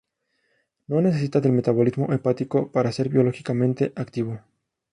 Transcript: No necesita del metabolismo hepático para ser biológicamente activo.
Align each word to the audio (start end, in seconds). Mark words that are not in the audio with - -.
No 0.87 0.99
necesita 0.99 1.41
del 1.41 1.51
metabolismo 1.51 2.11
hepático 2.11 2.71
para 2.71 2.91
ser 2.91 3.07
biológicamente 3.09 3.93
activo. 3.95 4.41